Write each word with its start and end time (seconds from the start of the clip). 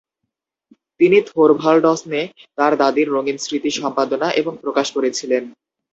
তিনি 0.99 1.17
থোরভালডসনে 1.27 2.21
তার 2.57 2.71
দাদীর 2.77 3.07
রঙিন 3.11 3.37
স্মৃতি 3.37 3.71
সম্পাদনা 3.71 4.27
এবং 4.31 4.53
প্রকাশ 4.61 4.87
করেছিলেন। 4.91 5.43